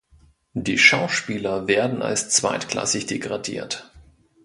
Die 0.55 0.79
Schauspieler 0.79 1.67
werden 1.67 2.01
als 2.01 2.29
zweitklassig 2.31 3.05
degradiert. 3.05 3.91